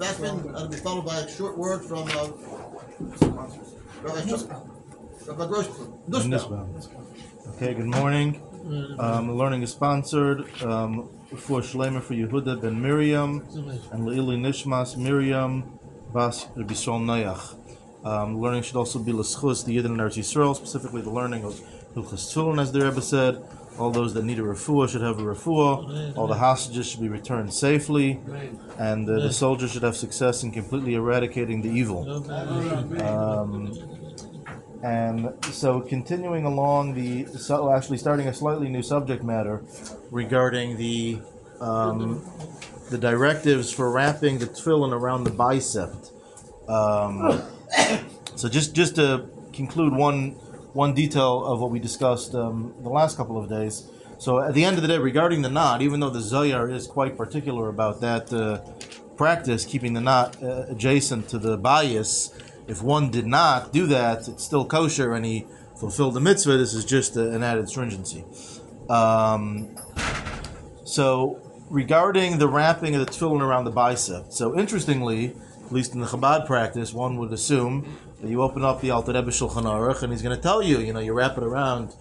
Beckman, 0.00 0.30
and 0.30 0.56
it'll 0.56 0.68
be 0.68 0.76
followed 0.76 1.04
by 1.04 1.18
a 1.18 1.28
short 1.28 1.58
word 1.58 1.84
from 1.84 2.08
uh, 2.08 2.30
Rabbi 4.02 5.46
Grossman. 5.46 5.92
Nussbaum. 6.08 6.74
Okay, 7.56 7.74
good 7.74 7.84
morning. 7.84 8.40
Um, 8.98 9.26
the 9.26 9.34
learning 9.34 9.62
is 9.62 9.72
sponsored 9.72 10.40
um, 10.62 11.10
for 11.36 11.60
Shlemer 11.60 12.00
for 12.00 12.14
Yehuda 12.14 12.62
ben 12.62 12.80
Miriam 12.80 13.40
and 13.92 14.08
Leili 14.08 14.38
Nishmas 14.40 14.96
Miriam 14.96 15.78
Bas 16.14 16.46
Rabbi 16.56 16.72
Sol 16.72 17.00
Noach. 17.00 17.56
Um, 18.02 18.40
learning 18.40 18.62
should 18.62 18.76
also 18.76 18.98
be 18.98 19.12
L'schus, 19.12 19.64
the 19.64 19.76
Yidden 19.76 19.86
and 19.86 20.00
Eretz 20.00 20.16
Yisrael, 20.16 20.56
specifically 20.56 21.02
the 21.02 21.10
learning 21.10 21.44
of 21.44 21.60
Hilchas 21.94 22.32
Tefillin, 22.32 22.58
as 22.58 22.72
the 22.72 22.80
Rebbe 22.80 23.02
said. 23.02 23.44
All 23.80 23.90
those 23.90 24.12
that 24.12 24.24
need 24.24 24.38
a 24.38 24.42
refuah 24.42 24.90
should 24.90 25.00
have 25.00 25.18
a 25.18 25.22
refuah. 25.22 26.14
All 26.16 26.26
the 26.26 26.34
hostages 26.34 26.86
should 26.86 27.00
be 27.00 27.08
returned 27.08 27.52
safely, 27.54 28.20
and 28.78 29.08
uh, 29.08 29.20
the 29.20 29.32
soldiers 29.32 29.72
should 29.72 29.82
have 29.82 29.96
success 29.96 30.42
in 30.42 30.50
completely 30.52 30.94
eradicating 30.94 31.62
the 31.62 31.70
evil. 31.70 32.00
Um, 33.02 33.72
and 34.82 35.32
so, 35.46 35.80
continuing 35.80 36.44
along 36.44 36.94
the, 36.94 37.24
so 37.38 37.72
actually 37.72 37.96
starting 37.96 38.28
a 38.28 38.34
slightly 38.34 38.68
new 38.68 38.82
subject 38.82 39.24
matter 39.24 39.62
regarding 40.10 40.76
the 40.76 41.20
um, 41.60 42.22
the 42.90 42.98
directives 42.98 43.72
for 43.72 43.90
wrapping 43.90 44.38
the 44.38 44.46
tefillin 44.46 44.92
around 44.92 45.24
the 45.24 45.30
bicep. 45.30 45.94
Um, 46.68 47.42
so, 48.36 48.48
just 48.48 48.74
just 48.74 48.96
to 48.96 49.26
conclude 49.54 49.94
one 49.94 50.36
one 50.72 50.94
detail 50.94 51.44
of 51.44 51.60
what 51.60 51.70
we 51.70 51.78
discussed 51.78 52.34
um, 52.34 52.74
the 52.80 52.88
last 52.88 53.16
couple 53.16 53.38
of 53.38 53.48
days. 53.48 53.88
So, 54.18 54.40
at 54.40 54.54
the 54.54 54.64
end 54.64 54.76
of 54.76 54.82
the 54.82 54.88
day, 54.88 54.98
regarding 54.98 55.42
the 55.42 55.48
knot, 55.48 55.80
even 55.80 56.00
though 56.00 56.10
the 56.10 56.20
Zohar 56.20 56.68
is 56.68 56.86
quite 56.86 57.16
particular 57.16 57.68
about 57.68 58.00
that 58.02 58.32
uh, 58.32 58.58
practice, 59.16 59.64
keeping 59.64 59.94
the 59.94 60.00
knot 60.00 60.42
uh, 60.42 60.66
adjacent 60.68 61.28
to 61.30 61.38
the 61.38 61.56
bayis, 61.56 62.32
if 62.68 62.82
one 62.82 63.10
did 63.10 63.26
not 63.26 63.72
do 63.72 63.86
that, 63.86 64.28
it's 64.28 64.44
still 64.44 64.64
kosher 64.64 65.14
and 65.14 65.24
he 65.24 65.46
fulfilled 65.78 66.14
the 66.14 66.20
mitzvah. 66.20 66.58
This 66.58 66.74
is 66.74 66.84
just 66.84 67.16
a, 67.16 67.30
an 67.30 67.42
added 67.42 67.68
stringency. 67.68 68.24
Um, 68.90 69.74
so, 70.84 71.40
regarding 71.70 72.38
the 72.38 72.48
wrapping 72.48 72.94
of 72.94 73.06
the 73.06 73.10
tefillin 73.10 73.40
around 73.40 73.64
the 73.64 73.70
bicep, 73.70 74.26
so 74.32 74.58
interestingly, 74.58 75.34
at 75.64 75.72
least 75.72 75.94
in 75.94 76.00
the 76.00 76.06
Chabad 76.06 76.46
practice, 76.46 76.92
one 76.92 77.16
would 77.16 77.32
assume 77.32 77.96
you 78.22 78.42
open 78.42 78.64
up 78.64 78.80
the 78.80 78.90
Alter 78.90 79.12
Rebbe 79.12 79.30
Shulchan 79.30 79.64
Aruch 79.64 80.02
and 80.02 80.12
he's 80.12 80.22
going 80.22 80.36
to 80.36 80.42
tell 80.42 80.62
you, 80.62 80.78
you 80.78 80.92
know, 80.92 81.00
you 81.00 81.12
wrap 81.12 81.38
it 81.38 81.44
around 81.44 81.94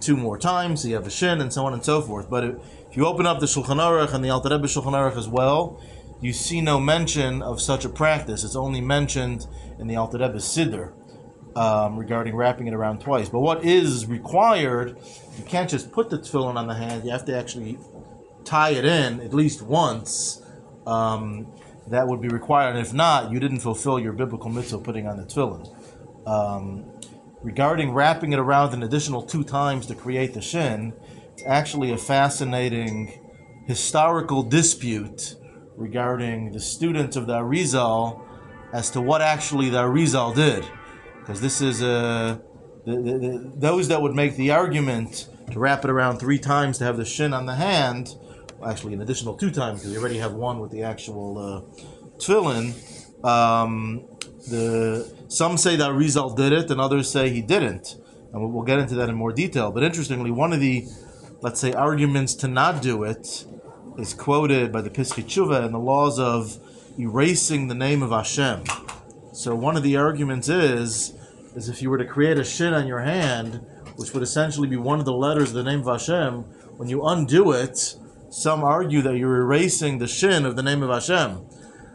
two 0.00 0.16
more 0.16 0.36
times, 0.36 0.82
so 0.82 0.88
you 0.88 0.94
have 0.94 1.06
a 1.06 1.10
shin, 1.10 1.40
and 1.40 1.52
so 1.52 1.64
on 1.64 1.72
and 1.72 1.84
so 1.84 2.02
forth. 2.02 2.28
But 2.28 2.44
if, 2.44 2.56
you 2.96 3.06
open 3.06 3.24
up 3.24 3.40
the 3.40 3.46
Shulchan 3.46 3.78
Aruch 3.78 4.12
and 4.12 4.22
the 4.24 4.30
Alter 4.30 4.50
Rebbe 4.50 4.66
Shulchan 4.66 4.92
Aruch 4.92 5.16
as 5.16 5.28
well, 5.28 5.80
you 6.20 6.32
see 6.32 6.60
no 6.60 6.78
mention 6.78 7.40
of 7.42 7.60
such 7.60 7.84
a 7.84 7.88
practice. 7.88 8.44
It's 8.44 8.56
only 8.56 8.80
mentioned 8.80 9.46
in 9.78 9.86
the 9.86 9.96
Alter 9.96 10.18
Rebbe 10.18 10.38
Siddur 10.38 10.92
um, 11.56 11.96
regarding 11.96 12.36
wrapping 12.36 12.66
it 12.66 12.74
around 12.74 13.00
twice. 13.00 13.28
But 13.28 13.40
what 13.40 13.64
is 13.64 14.06
required, 14.06 14.98
you 15.38 15.44
can't 15.44 15.70
just 15.70 15.90
put 15.90 16.10
the 16.10 16.18
tefillin 16.18 16.56
on 16.56 16.66
the 16.66 16.74
hand. 16.74 17.04
You 17.04 17.12
have 17.12 17.24
to 17.26 17.36
actually 17.36 17.78
tie 18.44 18.70
it 18.70 18.84
in 18.84 19.20
at 19.20 19.32
least 19.32 19.62
once. 19.62 20.42
Um, 20.86 21.46
that 21.88 22.06
would 22.06 22.20
be 22.20 22.28
required. 22.28 22.76
And 22.76 22.86
if 22.86 22.92
not, 22.92 23.32
you 23.32 23.40
didn't 23.40 23.60
fulfill 23.60 23.98
your 23.98 24.12
biblical 24.12 24.50
mitzvah 24.50 24.76
of 24.76 24.84
putting 24.84 25.06
on 25.06 25.16
the 25.16 25.24
tefillin. 25.24 25.68
Um, 26.26 26.90
regarding 27.42 27.92
wrapping 27.92 28.32
it 28.32 28.38
around 28.38 28.72
an 28.74 28.82
additional 28.82 29.22
two 29.22 29.44
times 29.44 29.86
to 29.86 29.94
create 29.94 30.34
the 30.34 30.40
shin, 30.40 30.92
it's 31.32 31.42
actually 31.46 31.92
a 31.92 31.98
fascinating 31.98 33.18
historical 33.66 34.42
dispute 34.42 35.36
regarding 35.76 36.52
the 36.52 36.60
students 36.60 37.16
of 37.16 37.26
the 37.26 37.34
Arizal 37.34 38.24
as 38.72 38.90
to 38.90 39.00
what 39.00 39.20
actually 39.20 39.68
the 39.70 39.78
Arizal 39.78 40.34
did. 40.34 40.64
Because 41.20 41.40
this 41.40 41.60
is 41.60 41.82
a. 41.82 42.40
The, 42.84 42.96
the, 42.96 43.18
the, 43.18 43.52
those 43.54 43.86
that 43.88 44.02
would 44.02 44.14
make 44.14 44.34
the 44.34 44.50
argument 44.50 45.28
to 45.52 45.58
wrap 45.60 45.84
it 45.84 45.90
around 45.90 46.18
three 46.18 46.38
times 46.38 46.78
to 46.78 46.84
have 46.84 46.96
the 46.96 47.04
shin 47.04 47.32
on 47.32 47.46
the 47.46 47.54
hand, 47.54 48.16
actually 48.66 48.94
an 48.94 49.02
additional 49.02 49.34
two 49.34 49.50
times 49.50 49.80
because 49.80 49.92
you 49.92 50.00
already 50.00 50.18
have 50.18 50.34
one 50.34 50.60
with 50.60 50.70
the 50.70 50.82
actual 50.82 51.38
uh, 51.38 51.82
tefillin. 52.18 52.74
Um, 53.24 54.06
the 54.48 55.24
some 55.28 55.56
say 55.56 55.76
that 55.76 55.92
Rizal 55.92 56.34
did 56.34 56.52
it, 56.52 56.70
and 56.70 56.80
others 56.80 57.10
say 57.10 57.30
he 57.30 57.42
didn't, 57.42 57.96
and 58.32 58.52
we'll, 58.52 58.64
get 58.64 58.78
into 58.78 58.94
that 58.96 59.08
in 59.08 59.14
more 59.14 59.32
detail. 59.32 59.70
But 59.70 59.84
interestingly, 59.84 60.30
one 60.30 60.52
of 60.52 60.60
the 60.60 60.86
let's 61.40 61.60
say 61.60 61.72
arguments 61.72 62.34
to 62.36 62.48
not 62.48 62.82
do 62.82 63.04
it 63.04 63.44
is 63.98 64.14
quoted 64.14 64.72
by 64.72 64.80
the 64.80 64.90
Tshuva 64.90 65.64
and 65.64 65.74
the 65.74 65.78
laws 65.78 66.18
of 66.18 66.58
erasing 66.98 67.68
the 67.68 67.74
name 67.74 68.02
of 68.02 68.10
Hashem. 68.10 68.64
So 69.32 69.54
one 69.54 69.76
of 69.76 69.82
the 69.82 69.96
arguments 69.96 70.48
is 70.48 71.14
is 71.54 71.68
if 71.68 71.82
you 71.82 71.90
were 71.90 71.98
to 71.98 72.06
create 72.06 72.38
a 72.38 72.44
shin 72.44 72.74
on 72.74 72.86
your 72.86 73.00
hand, 73.00 73.64
which 73.96 74.12
would 74.14 74.22
essentially 74.22 74.68
be 74.68 74.76
one 74.76 74.98
of 74.98 75.04
the 75.04 75.12
letters 75.12 75.50
of 75.50 75.54
the 75.54 75.64
name 75.64 75.80
of 75.80 75.86
Hashem, 75.86 76.42
when 76.76 76.88
you 76.88 77.04
undo 77.06 77.52
it, 77.52 77.94
some 78.32 78.64
argue 78.64 79.02
that 79.02 79.16
you're 79.18 79.42
erasing 79.42 79.98
the 79.98 80.08
shin 80.08 80.46
of 80.46 80.56
the 80.56 80.62
name 80.62 80.82
of 80.82 80.90
Hashem. 80.90 81.46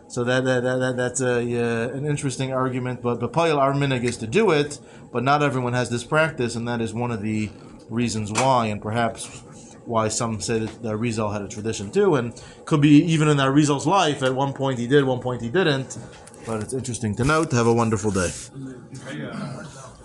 So 0.07 0.23
that, 0.23 0.45
that, 0.45 0.61
that, 0.63 0.77
that 0.77 0.95
that's 0.95 1.19
a, 1.19 1.37
uh, 1.39 1.89
an 1.89 2.05
interesting 2.05 2.53
argument. 2.53 3.01
But 3.01 3.19
the 3.19 3.27
Payal 3.27 3.57
Arminig 3.57 4.03
is 4.03 4.17
to 4.17 4.27
do 4.27 4.51
it, 4.51 4.79
but 5.11 5.23
not 5.23 5.41
everyone 5.41 5.73
has 5.73 5.89
this 5.89 6.03
practice, 6.03 6.55
and 6.55 6.67
that 6.67 6.79
is 6.79 6.93
one 6.93 7.11
of 7.11 7.21
the 7.21 7.49
reasons 7.89 8.31
why, 8.31 8.67
and 8.67 8.81
perhaps 8.81 9.43
why 9.85 10.09
some 10.09 10.39
say 10.39 10.59
that 10.59 10.83
the 10.83 10.95
Rizal 10.95 11.31
had 11.31 11.41
a 11.41 11.47
tradition 11.47 11.91
too, 11.91 12.15
and 12.15 12.41
could 12.65 12.81
be 12.81 13.03
even 13.03 13.27
in 13.27 13.37
that 13.37 13.51
Rizal's 13.51 13.87
life. 13.87 14.21
At 14.21 14.35
one 14.35 14.53
point 14.53 14.79
he 14.79 14.87
did, 14.87 15.03
one 15.05 15.19
point 15.19 15.41
he 15.41 15.49
didn't. 15.49 15.97
But 16.45 16.61
it's 16.63 16.73
interesting 16.73 17.15
to 17.15 17.25
note. 17.25 17.51
Have 17.51 17.67
a 17.67 17.73
wonderful 17.73 18.11
day. 18.11 18.29